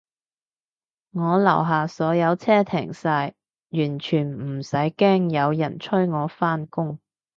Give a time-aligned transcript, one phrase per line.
[1.11, 3.35] 我樓下所有車停晒，
[3.69, 6.97] 完全唔使驚有人催我返工